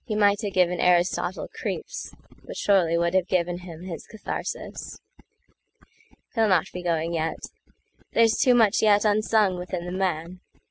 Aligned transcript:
He 0.07 0.15
might 0.15 0.41
have 0.41 0.53
given 0.53 0.79
Aristotle 0.79 1.47
creeps, 1.47 2.15
But 2.43 2.57
surely 2.57 2.97
would 2.97 3.13
have 3.13 3.27
given 3.27 3.59
him 3.59 3.83
his 3.83 4.07
katharsis. 4.07 4.99
He'll 6.33 6.47
not 6.47 6.65
be 6.73 6.81
going 6.81 7.13
yet. 7.13 7.37
There's 8.13 8.35
too 8.35 8.55
much 8.55 8.77
yetUnsung 8.81 9.59
within 9.59 9.85
the 9.85 9.91
man. 9.91 10.39